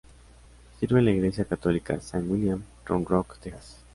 [0.79, 3.77] Sirve en la Iglesia Católica Saint William, Round Rock, Texas.